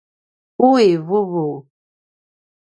[0.67, 1.47] uwi vuvu